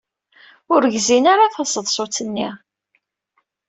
[0.73, 2.49] Ur gzin ara taseḍsut-nni.